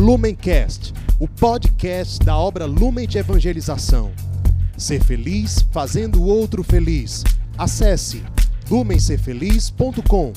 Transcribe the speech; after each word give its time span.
Lumencast, 0.00 0.94
o 1.20 1.28
podcast 1.28 2.24
da 2.24 2.34
obra 2.34 2.64
Lumen 2.64 3.06
de 3.06 3.18
Evangelização. 3.18 4.10
Ser 4.74 5.04
feliz 5.04 5.60
fazendo 5.70 6.22
o 6.22 6.26
outro 6.26 6.64
feliz. 6.64 7.22
Acesse 7.58 8.24
lumencerfeliz.com. 8.70 10.32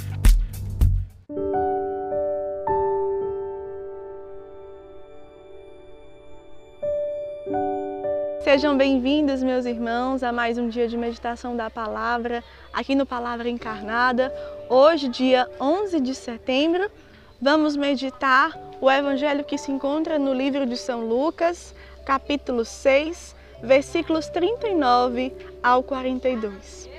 Sejam 8.43 8.75
bem-vindos, 8.75 9.41
meus 9.41 9.66
irmãos, 9.66 10.23
a 10.23 10.34
mais 10.34 10.57
um 10.57 10.68
dia 10.68 10.89
de 10.89 10.98
meditação 10.98 11.55
da 11.55 11.70
palavra, 11.70 12.43
aqui 12.73 12.95
no 12.95 13.05
Palavra 13.05 13.48
Encarnada. 13.48 14.30
Hoje, 14.70 15.07
dia 15.07 15.50
11 15.57 16.02
de 16.02 16.14
setembro, 16.14 16.91
vamos 17.41 17.77
meditar 17.77 18.52
o 18.84 18.91
evangelho 18.91 19.45
que 19.45 19.57
se 19.57 19.71
encontra 19.71 20.20
no 20.20 20.34
livro 20.34 20.65
de 20.65 20.75
São 20.75 21.07
Lucas, 21.07 21.73
capítulo 22.04 22.65
6, 22.65 23.33
versículos 23.64 24.28
39 24.28 25.32
ao 25.64 25.82
42. 25.82 26.89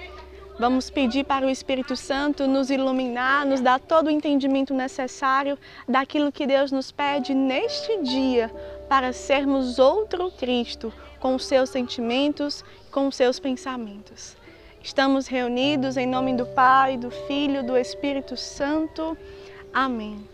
Vamos 0.59 0.89
pedir 0.89 1.25
para 1.25 1.47
o 1.47 1.51
Espírito 1.51 1.95
Santo 1.95 2.47
nos 2.47 2.71
iluminar, 2.71 3.45
nos 3.45 3.61
dar 3.61 3.79
todo 3.79 4.07
o 4.07 4.11
entendimento 4.11 4.73
necessário 4.73 5.59
daquilo 5.87 6.33
que 6.33 6.47
Deus 6.47 6.73
nos 6.73 6.91
pede 6.91 7.35
neste 7.35 7.99
dia 7.99 8.51
para 8.89 9.13
sermos 9.13 9.79
outro 9.79 10.31
Cristo, 10.31 10.91
com 11.21 11.35
os 11.35 11.45
seus 11.45 11.69
sentimentos, 11.69 12.65
com 12.91 13.09
os 13.09 13.15
seus 13.15 13.39
pensamentos. 13.39 14.39
Estamos 14.83 15.27
reunidos 15.27 15.99
em 15.99 16.07
nome 16.07 16.33
do 16.33 16.47
Pai, 16.47 16.97
do 16.97 17.11
Filho, 17.11 17.63
do 17.63 17.77
Espírito 17.77 18.39
Santo. 18.39 19.19
Amém. 19.71 20.34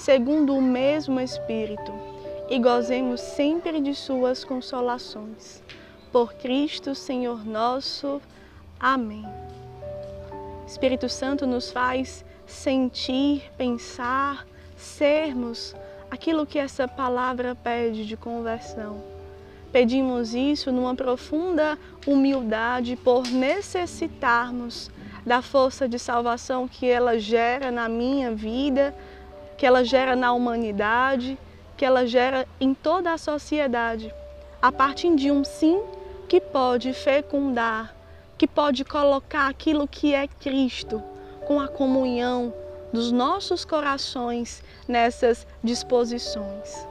segundo 0.00 0.56
o 0.56 0.62
mesmo 0.62 1.20
Espírito, 1.20 1.92
e 2.48 2.58
gozemos 2.58 3.20
sempre 3.20 3.82
de 3.82 3.94
suas 3.94 4.42
consolações. 4.42 5.62
Por 6.10 6.32
Cristo, 6.34 6.94
Senhor 6.94 7.44
nosso. 7.46 8.20
Amém. 8.80 9.26
Espírito 10.66 11.06
Santo 11.06 11.46
nos 11.46 11.70
faz 11.70 12.24
sentir, 12.46 13.52
pensar, 13.58 14.46
sermos 14.74 15.76
aquilo 16.10 16.46
que 16.46 16.58
essa 16.58 16.88
palavra 16.88 17.54
pede 17.54 18.06
de 18.06 18.16
conversão. 18.16 19.02
Pedimos 19.70 20.34
isso 20.34 20.72
numa 20.72 20.94
profunda 20.94 21.78
humildade 22.06 22.96
por 22.96 23.28
necessitarmos 23.28 24.90
da 25.26 25.42
força 25.42 25.86
de 25.86 25.98
salvação 25.98 26.66
que 26.66 26.86
ela 26.86 27.18
gera 27.18 27.70
na 27.70 27.88
minha 27.88 28.34
vida, 28.34 28.94
que 29.60 29.66
ela 29.66 29.84
gera 29.84 30.16
na 30.16 30.32
humanidade, 30.32 31.38
que 31.76 31.84
ela 31.84 32.06
gera 32.06 32.48
em 32.58 32.72
toda 32.72 33.12
a 33.12 33.18
sociedade, 33.18 34.10
a 34.62 34.72
partir 34.72 35.14
de 35.14 35.30
um 35.30 35.44
sim 35.44 35.82
que 36.26 36.40
pode 36.40 36.94
fecundar, 36.94 37.94
que 38.38 38.46
pode 38.46 38.86
colocar 38.86 39.48
aquilo 39.48 39.86
que 39.86 40.14
é 40.14 40.26
Cristo 40.26 41.02
com 41.46 41.60
a 41.60 41.68
comunhão 41.68 42.54
dos 42.90 43.12
nossos 43.12 43.62
corações 43.62 44.62
nessas 44.88 45.46
disposições. 45.62 46.88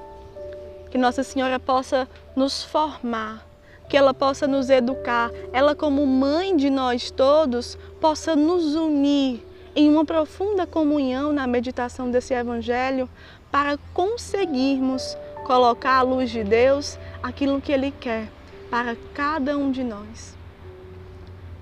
Que 0.92 0.98
Nossa 1.00 1.24
Senhora 1.24 1.60
possa 1.60 2.08
nos 2.36 2.64
formar, 2.64 3.48
que 3.90 3.98
ela 3.98 4.14
possa 4.14 4.46
nos 4.46 4.70
educar, 4.70 5.32
ela, 5.52 5.74
como 5.74 6.06
mãe 6.06 6.56
de 6.56 6.70
nós 6.70 7.10
todos, 7.10 7.80
possa 8.00 8.36
nos 8.36 8.76
unir 8.76 9.44
em 9.80 9.90
uma 9.90 10.04
profunda 10.04 10.66
comunhão 10.66 11.32
na 11.32 11.48
meditação 11.48 12.10
desse 12.12 12.34
Evangelho 12.34 13.10
para 13.52 13.78
conseguirmos 13.94 15.18
colocar 15.46 16.00
à 16.00 16.02
luz 16.02 16.30
de 16.30 16.44
Deus 16.44 16.98
aquilo 17.24 17.62
que 17.62 17.72
Ele 17.72 17.92
quer 17.92 18.28
para 18.70 18.96
cada 19.14 19.58
um 19.58 19.72
de 19.72 19.84
nós. 19.84 20.36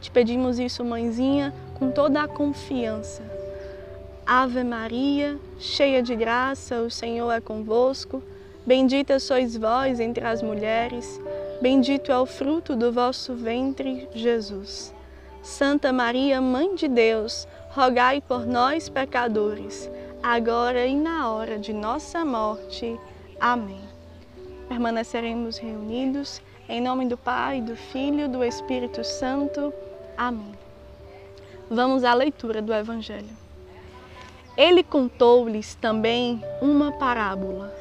Te 0.02 0.12
pedimos 0.12 0.60
isso, 0.60 0.84
mãezinha, 0.84 1.54
com 1.76 1.92
toda 1.92 2.24
a 2.24 2.28
confiança 2.28 3.38
Ave 4.30 4.62
Maria, 4.62 5.40
cheia 5.58 6.04
de 6.04 6.14
graça, 6.14 6.82
o 6.82 6.92
Senhor 6.92 7.32
é 7.32 7.40
convosco. 7.40 8.22
Bendita 8.66 9.22
sois 9.22 9.56
vós 9.56 10.02
entre 10.02 10.26
as 10.26 10.44
mulheres, 10.44 11.22
bendito 11.62 12.12
é 12.12 12.20
o 12.20 12.26
fruto 12.26 12.76
do 12.76 12.92
vosso 12.92 13.34
ventre, 13.36 14.06
Jesus. 14.14 14.94
Santa 15.42 15.94
Maria, 15.94 16.42
Mãe 16.42 16.76
de 16.76 16.90
Deus, 16.90 17.48
rogai 17.78 18.20
por 18.20 18.44
nós, 18.48 18.90
pecadores, 18.90 19.88
agora 20.24 20.88
e 20.88 20.96
na 20.96 21.30
hora 21.30 21.60
de 21.60 21.72
nossa 21.72 22.26
morte. 22.26 23.00
Amém. 23.40 23.80
Permaneceremos 24.68 25.60
reunidos 25.60 26.42
em 26.68 26.82
nome 26.82 27.06
do 27.06 27.16
Pai, 27.16 27.62
do 27.62 27.76
Filho 27.76 28.26
e 28.26 28.28
do 28.28 28.44
Espírito 28.44 29.04
Santo. 29.04 29.72
Amém. 30.18 30.54
Vamos 31.70 32.04
à 32.04 32.16
leitura 32.16 32.64
do 32.64 32.74
Evangelho. 32.74 33.30
Ele 34.58 34.82
contou-lhes 34.82 35.76
também 35.76 36.44
uma 36.60 36.94
parábola. 36.94 37.72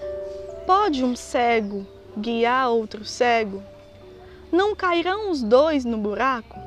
Pode 0.67 1.03
um 1.03 1.17
cego 1.17 1.87
guiar 2.19 2.69
outro 2.69 3.03
cego? 3.03 3.63
Não 4.53 4.77
cairão 4.77 5.31
os 5.31 5.43
dois 5.43 5.87
no 5.87 5.97
buraco? 5.97 6.61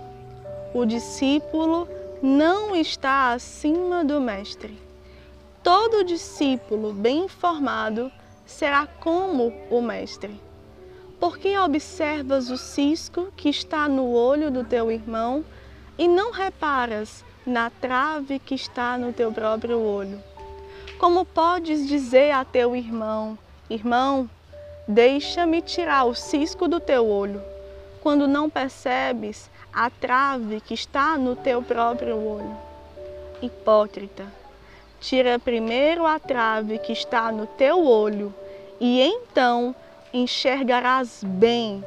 O 0.74 0.84
discípulo 0.84 1.88
não 2.22 2.76
está 2.76 3.32
acima 3.32 4.04
do 4.04 4.20
mestre. 4.20 4.78
Todo 5.64 6.04
discípulo 6.04 6.92
bem 6.92 7.26
informado 7.26 8.12
será 8.46 8.86
como 8.86 9.54
o 9.70 9.82
mestre. 9.82 10.40
Por 11.18 11.38
que 11.38 11.58
observas 11.58 12.50
o 12.50 12.58
cisco 12.58 13.32
que 13.38 13.50
está 13.50 13.88
no 13.88 14.12
olho 14.12 14.52
do 14.52 14.64
teu 14.64 14.92
irmão 14.92 15.46
e 15.98 16.08
não 16.08 16.32
reparas 16.32 17.24
na 17.46 17.70
trave 17.70 18.40
que 18.40 18.56
está 18.56 18.98
no 18.98 19.14
teu 19.14 19.32
próprio 19.32 19.80
olho? 19.80 20.22
Como 20.98 21.24
podes 21.24 21.88
dizer 21.88 22.32
a 22.32 22.44
teu 22.44 22.76
irmão: 22.76 23.38
Irmão, 23.70 24.30
deixa-me 24.88 25.62
tirar 25.62 26.04
o 26.04 26.16
cisco 26.16 26.68
do 26.68 26.80
teu 26.80 27.08
olho, 27.08 27.42
quando 28.02 28.28
não 28.28 28.50
percebes 28.50 29.50
a 29.74 29.90
trave 29.90 30.62
que 30.62 30.74
está 30.74 31.18
no 31.18 31.36
teu 31.36 31.62
próprio 31.62 32.18
olho? 32.18 32.58
Hipócrita, 33.42 34.26
tira 35.00 35.40
primeiro 35.40 36.06
a 36.06 36.20
trave 36.20 36.78
que 36.80 36.92
está 36.92 37.32
no 37.32 37.48
teu 37.48 37.86
olho, 37.86 38.34
e 38.80 39.02
então 39.02 39.76
enxergarás 40.14 41.24
bem 41.24 41.84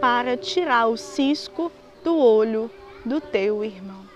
para 0.00 0.36
tirar 0.36 0.86
o 0.86 0.96
cisco 0.96 1.70
do 2.02 2.16
olho 2.16 2.70
do 3.04 3.20
teu 3.20 3.64
irmão 3.64 4.08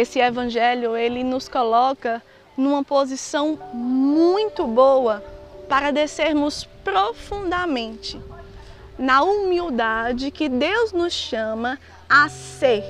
esse 0.00 0.20
evangelho 0.20 0.96
ele 0.96 1.24
nos 1.24 1.48
coloca 1.48 2.22
numa 2.56 2.84
posição 2.84 3.58
muito 3.72 4.64
boa 4.64 5.22
para 5.68 5.90
descermos 5.90 6.64
profundamente 6.84 8.20
na 8.98 9.22
humildade 9.22 10.30
que 10.30 10.48
Deus 10.48 10.92
nos 10.92 11.12
chama 11.12 11.78
a 12.08 12.28
ser, 12.28 12.84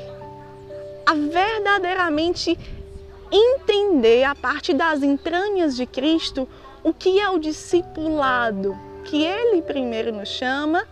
a 1.05 1.15
verdadeiramente 1.15 2.59
entender 3.31 4.25
a 4.25 4.35
partir 4.35 4.75
das 4.75 5.03
entranhas 5.03 5.77
de 5.77 5.85
Cristo 5.85 6.49
o 6.83 6.95
que 6.95 7.21
é 7.21 7.29
o 7.29 7.39
discipulado 7.39 8.77
que 9.05 9.23
ele 9.23 9.61
primeiro 9.63 10.13
nos 10.13 10.29
chama 10.29 10.87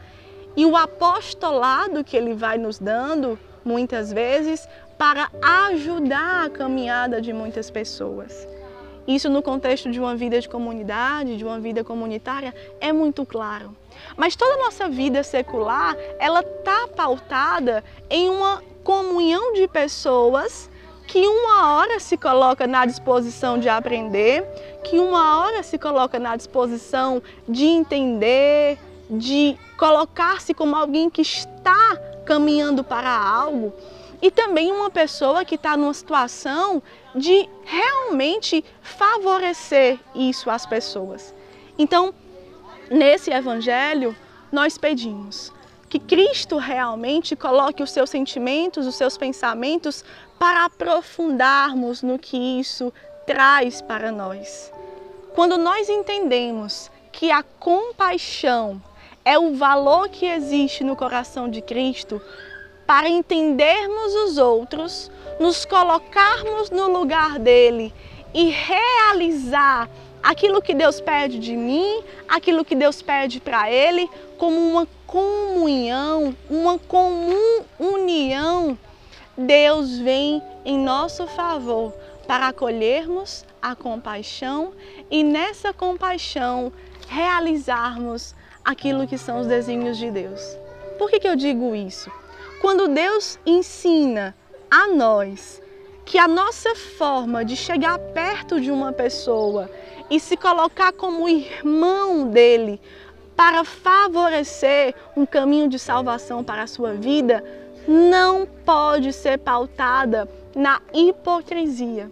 e 0.56 0.64
o 0.66 0.76
apostolado 0.76 2.04
que 2.04 2.16
ele 2.16 2.34
vai 2.34 2.58
nos 2.58 2.78
dando 2.78 3.38
muitas 3.64 4.12
vezes 4.12 4.68
para 4.98 5.30
ajudar 5.70 6.46
a 6.46 6.50
caminhada 6.50 7.20
de 7.20 7.32
muitas 7.32 7.70
pessoas. 7.70 8.46
Isso 9.06 9.28
no 9.28 9.42
contexto 9.42 9.90
de 9.90 10.00
uma 10.00 10.16
vida 10.16 10.40
de 10.40 10.48
comunidade, 10.48 11.36
de 11.36 11.44
uma 11.44 11.60
vida 11.60 11.84
comunitária, 11.84 12.54
é 12.80 12.92
muito 12.92 13.24
claro. 13.24 13.74
Mas 14.16 14.34
toda 14.34 14.54
a 14.54 14.64
nossa 14.64 14.88
vida 14.88 15.22
secular, 15.22 15.96
ela 16.18 16.40
está 16.40 16.88
pautada 16.88 17.84
em 18.10 18.28
uma 18.28 18.62
comunhão 18.82 19.52
de 19.52 19.68
pessoas 19.68 20.70
que 21.06 21.24
uma 21.26 21.76
hora 21.76 22.00
se 22.00 22.16
coloca 22.16 22.66
na 22.66 22.84
disposição 22.84 23.58
de 23.58 23.68
aprender, 23.68 24.44
que 24.82 24.98
uma 24.98 25.38
hora 25.38 25.62
se 25.62 25.78
coloca 25.78 26.18
na 26.18 26.36
disposição 26.36 27.22
de 27.48 27.64
entender, 27.64 28.76
de 29.08 29.56
colocar-se 29.78 30.52
como 30.52 30.74
alguém 30.74 31.08
que 31.08 31.22
está 31.22 31.96
caminhando 32.24 32.82
para 32.82 33.08
algo, 33.08 33.72
e 34.26 34.30
também 34.32 34.72
uma 34.72 34.90
pessoa 34.90 35.44
que 35.44 35.54
está 35.54 35.76
numa 35.76 35.94
situação 35.94 36.82
de 37.14 37.48
realmente 37.64 38.64
favorecer 38.82 40.00
isso 40.16 40.50
às 40.50 40.66
pessoas. 40.66 41.32
Então, 41.78 42.12
nesse 42.90 43.30
evangelho, 43.30 44.16
nós 44.50 44.76
pedimos 44.76 45.52
que 45.88 46.00
Cristo 46.00 46.56
realmente 46.56 47.36
coloque 47.36 47.84
os 47.84 47.92
seus 47.92 48.10
sentimentos, 48.10 48.84
os 48.84 48.96
seus 48.96 49.16
pensamentos 49.16 50.04
para 50.40 50.64
aprofundarmos 50.64 52.02
no 52.02 52.18
que 52.18 52.36
isso 52.58 52.92
traz 53.28 53.80
para 53.80 54.10
nós. 54.10 54.72
Quando 55.36 55.56
nós 55.56 55.88
entendemos 55.88 56.90
que 57.12 57.30
a 57.30 57.44
compaixão 57.44 58.82
é 59.24 59.38
o 59.38 59.54
valor 59.54 60.08
que 60.08 60.26
existe 60.26 60.82
no 60.82 60.96
coração 60.96 61.48
de 61.48 61.62
Cristo, 61.62 62.20
para 62.86 63.08
entendermos 63.08 64.14
os 64.14 64.38
outros, 64.38 65.10
nos 65.40 65.64
colocarmos 65.64 66.70
no 66.70 66.88
lugar 66.88 67.38
dele 67.38 67.92
e 68.32 68.50
realizar 68.50 69.90
aquilo 70.22 70.62
que 70.62 70.74
Deus 70.74 71.00
pede 71.00 71.38
de 71.38 71.56
mim, 71.56 72.02
aquilo 72.28 72.64
que 72.64 72.74
Deus 72.74 73.02
pede 73.02 73.40
para 73.40 73.70
ele, 73.70 74.08
como 74.38 74.56
uma 74.56 74.86
comunhão, 75.06 76.34
uma 76.48 76.78
comum 76.78 77.64
união. 77.78 78.78
Deus 79.36 79.98
vem 79.98 80.42
em 80.64 80.78
nosso 80.78 81.26
favor 81.26 81.92
para 82.26 82.48
acolhermos 82.48 83.44
a 83.60 83.76
compaixão 83.76 84.72
e 85.10 85.22
nessa 85.22 85.72
compaixão 85.72 86.72
realizarmos 87.08 88.34
aquilo 88.64 89.06
que 89.06 89.16
são 89.16 89.40
os 89.40 89.46
desígnios 89.46 89.96
de 89.96 90.10
Deus. 90.10 90.56
Por 90.98 91.10
que, 91.10 91.20
que 91.20 91.28
eu 91.28 91.36
digo 91.36 91.74
isso? 91.74 92.10
Quando 92.60 92.88
Deus 92.88 93.38
ensina 93.44 94.34
a 94.70 94.88
nós 94.88 95.62
que 96.04 96.18
a 96.18 96.26
nossa 96.26 96.74
forma 96.74 97.44
de 97.44 97.56
chegar 97.56 97.98
perto 97.98 98.60
de 98.60 98.70
uma 98.70 98.92
pessoa 98.92 99.70
e 100.08 100.18
se 100.18 100.36
colocar 100.36 100.92
como 100.92 101.28
irmão 101.28 102.28
dele 102.28 102.80
para 103.34 103.64
favorecer 103.64 104.94
um 105.16 105.26
caminho 105.26 105.68
de 105.68 105.78
salvação 105.78 106.42
para 106.42 106.62
a 106.62 106.66
sua 106.66 106.94
vida 106.94 107.44
não 107.86 108.46
pode 108.64 109.12
ser 109.12 109.38
pautada 109.38 110.28
na 110.54 110.80
hipocrisia. 110.94 112.10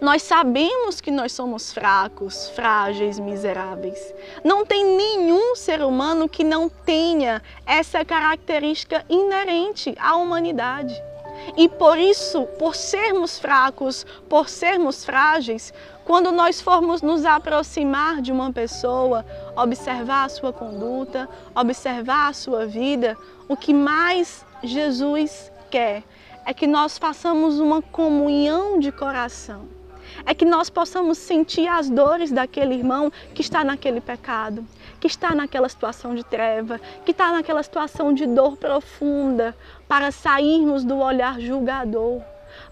Nós 0.00 0.22
sabemos 0.22 0.98
que 0.98 1.10
nós 1.10 1.30
somos 1.30 1.74
fracos, 1.74 2.48
frágeis, 2.50 3.18
miseráveis. 3.18 4.14
Não 4.42 4.64
tem 4.64 4.96
nenhum 4.96 5.54
ser 5.54 5.82
humano 5.82 6.26
que 6.26 6.42
não 6.42 6.70
tenha 6.70 7.42
essa 7.66 8.02
característica 8.02 9.04
inerente 9.10 9.94
à 10.00 10.16
humanidade. 10.16 10.94
E 11.54 11.68
por 11.68 11.98
isso, 11.98 12.44
por 12.58 12.74
sermos 12.74 13.38
fracos, 13.38 14.06
por 14.26 14.48
sermos 14.48 15.04
frágeis, 15.04 15.72
quando 16.06 16.32
nós 16.32 16.62
formos 16.62 17.02
nos 17.02 17.26
aproximar 17.26 18.22
de 18.22 18.32
uma 18.32 18.50
pessoa, 18.50 19.24
observar 19.54 20.24
a 20.24 20.28
sua 20.30 20.52
conduta, 20.52 21.28
observar 21.54 22.30
a 22.30 22.32
sua 22.32 22.66
vida, 22.66 23.18
o 23.46 23.56
que 23.56 23.74
mais 23.74 24.46
Jesus 24.62 25.52
quer 25.70 26.02
é 26.46 26.54
que 26.54 26.66
nós 26.66 26.96
façamos 26.96 27.60
uma 27.60 27.82
comunhão 27.82 28.78
de 28.78 28.90
coração 28.90 29.79
é 30.24 30.34
que 30.34 30.44
nós 30.44 30.70
possamos 30.70 31.18
sentir 31.18 31.66
as 31.68 31.88
dores 31.88 32.30
daquele 32.30 32.74
irmão 32.74 33.10
que 33.34 33.40
está 33.40 33.64
naquele 33.64 34.00
pecado, 34.00 34.64
que 35.00 35.06
está 35.06 35.34
naquela 35.34 35.68
situação 35.68 36.14
de 36.14 36.24
treva, 36.24 36.80
que 37.04 37.10
está 37.10 37.32
naquela 37.32 37.62
situação 37.62 38.12
de 38.12 38.26
dor 38.26 38.56
profunda, 38.56 39.56
para 39.88 40.10
sairmos 40.10 40.84
do 40.84 40.98
olhar 40.98 41.40
julgador, 41.40 42.22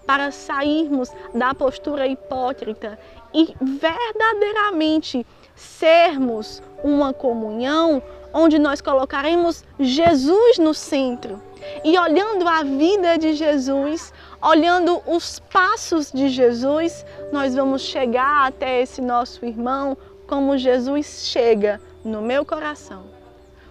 para 0.05 0.31
sairmos 0.31 1.09
da 1.33 1.53
postura 1.53 2.07
hipócrita 2.07 2.99
e 3.33 3.53
verdadeiramente 3.61 5.25
sermos 5.55 6.61
uma 6.83 7.13
comunhão 7.13 8.01
onde 8.33 8.59
nós 8.59 8.81
colocaremos 8.81 9.63
Jesus 9.79 10.57
no 10.57 10.73
centro. 10.73 11.41
E 11.83 11.97
olhando 11.97 12.47
a 12.47 12.63
vida 12.63 13.17
de 13.17 13.33
Jesus, 13.33 14.13
olhando 14.41 15.01
os 15.05 15.39
passos 15.39 16.11
de 16.11 16.29
Jesus, 16.29 17.05
nós 17.31 17.55
vamos 17.55 17.81
chegar 17.81 18.47
até 18.47 18.81
esse 18.81 19.01
nosso 19.01 19.45
irmão 19.45 19.97
como 20.27 20.57
Jesus 20.57 21.25
chega 21.25 21.81
no 22.03 22.21
meu 22.21 22.45
coração. 22.45 23.03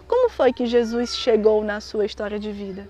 Como 0.07 0.29
foi 0.31 0.53
que 0.53 0.67
Jesus 0.67 1.17
chegou 1.17 1.63
na 1.63 1.81
sua 1.81 2.05
história 2.05 2.39
de 2.39 2.51
vida? 2.51 2.89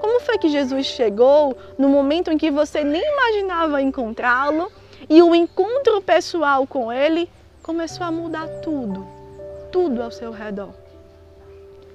Como 0.00 0.20
foi 0.20 0.38
que 0.38 0.48
Jesus 0.48 0.86
chegou 0.86 1.56
no 1.78 1.88
momento 1.88 2.30
em 2.30 2.38
que 2.38 2.50
você 2.50 2.82
nem 2.82 3.02
imaginava 3.02 3.82
encontrá-lo 3.82 4.70
e 5.08 5.22
o 5.22 5.34
encontro 5.34 6.00
pessoal 6.00 6.66
com 6.66 6.92
ele 6.92 7.28
começou 7.62 8.06
a 8.06 8.10
mudar 8.10 8.48
tudo, 8.62 9.06
tudo 9.70 10.02
ao 10.02 10.10
seu 10.10 10.32
redor? 10.32 10.70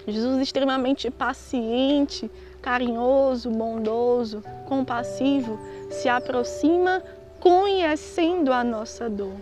Jesus 0.08 0.40
extremamente 0.40 1.10
paciente, 1.10 2.30
carinhoso, 2.66 3.52
bondoso, 3.52 4.44
compassivo, 4.68 5.60
se 5.92 6.10
aproxima 6.10 7.04
conhecendo 7.40 8.52
a 8.52 8.64
nossa 8.64 9.08
dor, 9.08 9.36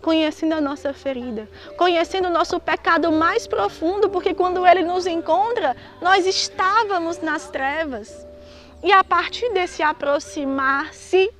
conhecendo 0.00 0.54
a 0.54 0.60
nossa 0.60 0.94
ferida, 0.94 1.46
conhecendo 1.76 2.28
o 2.28 2.32
nosso 2.32 2.58
pecado 2.58 3.12
mais 3.12 3.46
profundo, 3.46 4.08
porque 4.08 4.32
quando 4.32 4.66
ele 4.66 4.82
nos 4.82 5.06
encontra, 5.06 5.76
nós 6.00 6.26
estávamos 6.26 7.20
nas 7.20 7.50
trevas. 7.50 8.26
E 8.82 8.90
a 8.90 9.04
partir 9.04 9.52
desse 9.52 9.82
aproximar-se 9.82 11.30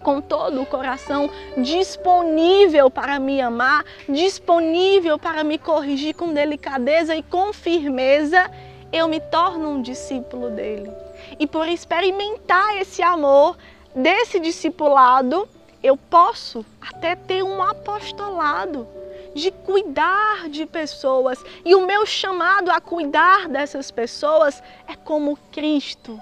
com 0.00 0.20
todo 0.20 0.60
o 0.60 0.66
coração 0.66 1.30
disponível 1.56 2.90
para 2.90 3.20
me 3.20 3.40
amar, 3.40 3.84
disponível 4.08 5.20
para 5.20 5.44
me 5.44 5.56
corrigir 5.56 6.14
com 6.14 6.32
delicadeza 6.32 7.14
e 7.14 7.22
com 7.22 7.52
firmeza, 7.52 8.50
eu 8.92 9.08
me 9.08 9.20
torno 9.20 9.68
um 9.70 9.82
discípulo 9.82 10.50
dele. 10.50 10.90
E 11.38 11.46
por 11.46 11.68
experimentar 11.68 12.76
esse 12.78 13.02
amor 13.02 13.56
desse 13.94 14.40
discipulado, 14.40 15.48
eu 15.82 15.96
posso 15.96 16.64
até 16.80 17.14
ter 17.14 17.42
um 17.42 17.62
apostolado 17.62 18.86
de 19.34 19.50
cuidar 19.50 20.48
de 20.48 20.66
pessoas. 20.66 21.42
E 21.64 21.74
o 21.74 21.86
meu 21.86 22.06
chamado 22.06 22.70
a 22.70 22.80
cuidar 22.80 23.48
dessas 23.48 23.90
pessoas 23.90 24.62
é 24.86 24.96
como 24.96 25.38
Cristo 25.52 26.18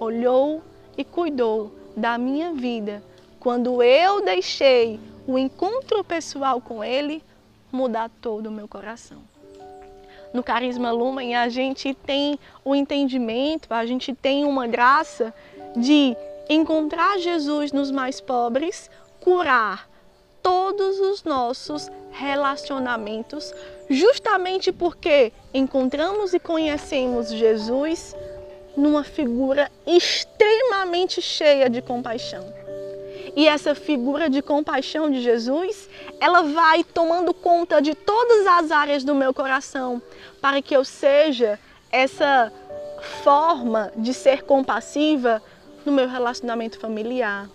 olhou 0.00 0.62
e 0.96 1.04
cuidou 1.04 1.72
da 1.96 2.18
minha 2.18 2.52
vida 2.52 3.02
quando 3.40 3.82
eu 3.82 4.24
deixei 4.24 5.00
o 5.26 5.38
encontro 5.38 6.02
pessoal 6.04 6.60
com 6.60 6.82
Ele 6.82 7.22
mudar 7.70 8.10
todo 8.20 8.46
o 8.46 8.52
meu 8.52 8.66
coração 8.66 9.18
no 10.38 10.42
Carisma 10.44 10.92
Lumen, 10.92 11.34
a 11.34 11.48
gente 11.48 11.92
tem 11.92 12.38
o 12.64 12.72
entendimento, 12.72 13.74
a 13.74 13.84
gente 13.84 14.14
tem 14.14 14.44
uma 14.44 14.68
graça 14.68 15.34
de 15.76 16.16
encontrar 16.48 17.18
Jesus 17.18 17.72
nos 17.72 17.90
mais 17.90 18.20
pobres, 18.20 18.88
curar 19.20 19.90
todos 20.40 21.00
os 21.00 21.24
nossos 21.24 21.90
relacionamentos, 22.12 23.52
justamente 23.90 24.70
porque 24.70 25.32
encontramos 25.52 26.32
e 26.32 26.38
conhecemos 26.38 27.30
Jesus 27.30 28.14
numa 28.76 29.02
figura 29.02 29.68
extremamente 29.84 31.20
cheia 31.20 31.68
de 31.68 31.82
compaixão. 31.82 32.57
E 33.38 33.46
essa 33.46 33.72
figura 33.72 34.28
de 34.28 34.42
compaixão 34.42 35.08
de 35.08 35.22
Jesus, 35.22 35.88
ela 36.18 36.42
vai 36.42 36.82
tomando 36.82 37.32
conta 37.32 37.80
de 37.80 37.94
todas 37.94 38.44
as 38.48 38.72
áreas 38.72 39.04
do 39.04 39.14
meu 39.14 39.32
coração, 39.32 40.02
para 40.40 40.60
que 40.60 40.76
eu 40.76 40.84
seja 40.84 41.56
essa 41.92 42.52
forma 43.22 43.92
de 43.96 44.12
ser 44.12 44.42
compassiva 44.42 45.40
no 45.86 45.92
meu 45.92 46.08
relacionamento 46.08 46.80
familiar, 46.80 47.48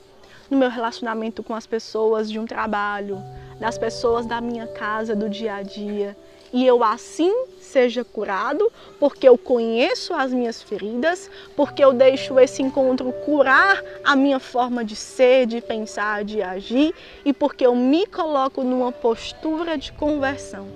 no 0.49 0.57
meu 0.57 0.69
relacionamento 0.69 1.43
com 1.43 1.53
as 1.53 1.67
pessoas 1.67 2.31
de 2.31 2.39
um 2.39 2.45
trabalho, 2.45 3.21
das 3.60 3.77
pessoas 3.77 4.25
da 4.25 4.41
minha 4.41 4.67
casa, 4.67 5.15
do 5.15 5.29
dia 5.29 5.55
a 5.55 5.62
dia. 5.62 6.15
E 6.51 6.65
eu 6.67 6.83
assim 6.83 7.33
seja 7.60 8.03
curado, 8.03 8.72
porque 9.00 9.27
eu 9.27 9.36
conheço 9.36 10.13
as 10.13 10.31
minhas 10.31 10.62
feridas, 10.62 11.29
porque 11.55 11.83
eu 11.83 11.91
deixo 11.91 12.39
esse 12.39 12.62
encontro 12.62 13.12
curar 13.25 13.83
a 14.03 14.15
minha 14.15 14.39
forma 14.39 14.86
de 14.86 14.95
ser, 14.95 15.48
de 15.48 15.60
pensar, 15.60 16.24
de 16.24 16.43
agir 16.43 16.93
e 17.25 17.33
porque 17.33 17.65
eu 17.65 17.75
me 17.75 18.05
coloco 18.05 18.63
numa 18.63 18.91
postura 18.91 19.75
de 19.77 19.91
conversão. 19.93 20.67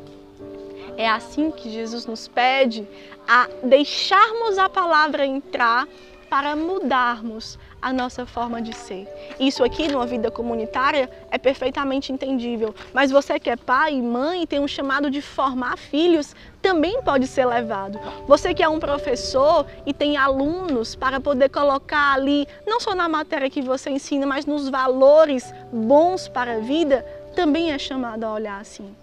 É 0.97 1.07
assim 1.07 1.51
que 1.51 1.69
Jesus 1.69 2.07
nos 2.07 2.27
pede 2.27 2.87
a 3.27 3.47
deixarmos 3.61 4.57
a 4.57 4.67
palavra 4.67 5.27
entrar 5.27 5.87
para 6.29 6.55
mudarmos 6.55 7.57
a 7.81 7.93
nossa 7.93 8.25
forma 8.25 8.61
de 8.61 8.73
ser. 8.73 9.07
Isso 9.39 9.63
aqui 9.63 9.87
numa 9.87 10.05
vida 10.05 10.29
comunitária 10.29 11.09
é 11.31 11.37
perfeitamente 11.37 12.11
entendível, 12.11 12.73
mas 12.93 13.11
você 13.11 13.39
que 13.39 13.49
é 13.49 13.55
pai 13.55 13.93
e 13.93 14.01
mãe 14.01 14.43
e 14.43 14.47
tem 14.47 14.59
um 14.59 14.67
chamado 14.67 15.09
de 15.09 15.21
formar 15.21 15.77
filhos, 15.77 16.35
também 16.61 17.01
pode 17.01 17.27
ser 17.27 17.45
levado. 17.45 17.99
Você 18.27 18.53
que 18.53 18.63
é 18.63 18.69
um 18.69 18.79
professor 18.79 19.65
e 19.85 19.93
tem 19.93 20.17
alunos 20.17 20.95
para 20.95 21.19
poder 21.19 21.49
colocar 21.49 22.13
ali, 22.13 22.47
não 22.65 22.79
só 22.79 22.93
na 22.93 23.07
matéria 23.07 23.49
que 23.49 23.61
você 23.61 23.89
ensina, 23.89 24.25
mas 24.25 24.45
nos 24.45 24.69
valores 24.69 25.53
bons 25.71 26.27
para 26.27 26.55
a 26.55 26.59
vida, 26.59 27.05
também 27.35 27.71
é 27.71 27.77
chamado 27.77 28.23
a 28.23 28.33
olhar 28.33 28.59
assim. 28.59 28.95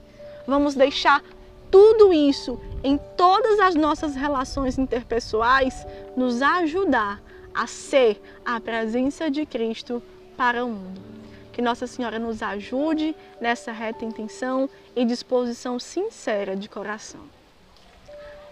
Vamos 0.47 0.75
deixar 0.75 1.23
tudo 1.75 2.12
isso 2.12 2.57
em 2.85 2.97
todas 3.16 3.59
as 3.59 3.75
nossas 3.75 4.14
relações 4.14 4.78
interpessoais 4.78 5.85
nos 6.16 6.40
ajudar 6.40 7.21
a 7.52 7.66
ser 7.66 8.23
a 8.45 8.61
presença 8.61 9.28
de 9.28 9.45
Cristo 9.45 10.00
para 10.37 10.64
o 10.64 10.69
mundo. 10.69 11.00
Que 11.52 11.61
Nossa 11.61 11.88
Senhora 11.88 12.16
nos 12.16 12.45
ajude 12.45 13.12
nessa 13.40 13.73
reta 13.73 14.04
intenção 14.04 14.71
e 14.95 15.04
disposição 15.04 15.81
sincera 15.81 16.54
de 16.54 16.69
coração. 16.69 17.23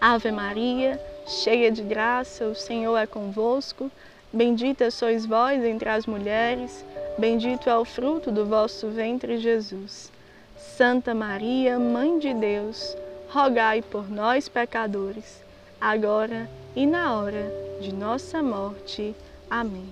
Ave 0.01 0.29
Maria, 0.29 0.99
cheia 1.25 1.71
de 1.71 1.81
graça, 1.81 2.45
o 2.45 2.55
Senhor 2.55 2.97
é 2.97 3.07
convosco. 3.07 3.89
Bendita 4.33 4.91
sois 4.91 5.25
vós 5.25 5.63
entre 5.63 5.87
as 5.87 6.05
mulheres, 6.05 6.83
bendito 7.17 7.69
é 7.69 7.77
o 7.77 7.85
fruto 7.85 8.33
do 8.33 8.45
vosso 8.45 8.89
ventre, 8.89 9.37
Jesus. 9.37 10.11
Santa 10.57 11.13
Maria, 11.13 11.79
Mãe 11.79 12.19
de 12.19 12.33
Deus, 12.33 12.97
rogai 13.33 13.81
por 13.81 14.11
nós, 14.11 14.47
pecadores, 14.47 15.41
agora 15.81 16.47
e 16.75 16.85
na 16.85 17.17
hora 17.17 17.51
de 17.81 17.91
nossa 17.91 18.43
morte. 18.43 19.15
Amém. 19.49 19.89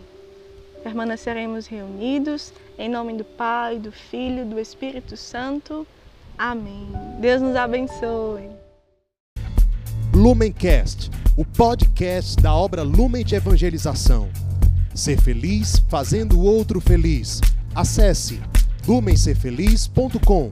Permaneceremos 0.83 1.65
reunidos 1.65 2.53
em 2.77 2.87
nome 2.87 3.13
do 3.13 3.23
Pai, 3.23 3.79
do 3.79 3.91
Filho, 3.91 4.45
do 4.45 4.59
Espírito 4.59 5.17
Santo. 5.17 5.87
Amém. 6.37 6.87
Deus 7.19 7.41
nos 7.41 7.55
abençoe. 7.55 8.47
Lumencast, 10.13 11.09
o 11.35 11.43
podcast 11.43 12.35
da 12.35 12.53
obra 12.53 12.83
Lumen 12.83 13.25
de 13.25 13.33
Evangelização. 13.33 14.29
Ser 14.93 15.19
feliz 15.19 15.83
fazendo 15.89 16.37
o 16.37 16.43
outro 16.43 16.79
feliz. 16.79 17.41
Acesse 17.73 18.39
lumencerfeliz.com. 18.87 20.49